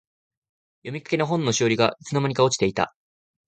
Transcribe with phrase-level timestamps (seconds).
[0.79, 2.95] 読みかけの本のしおりが、いつの間にか落ちていた。